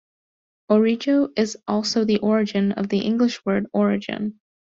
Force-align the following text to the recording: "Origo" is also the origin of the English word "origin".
"Origo" 0.69 1.29
is 1.37 1.57
also 1.67 2.05
the 2.05 2.17
origin 2.21 2.71
of 2.71 2.89
the 2.89 3.01
English 3.01 3.45
word 3.45 3.67
"origin". 3.71 4.39